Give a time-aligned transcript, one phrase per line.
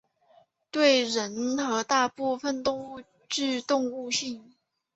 [0.71, 4.55] 对人和大部分动物具中毒性。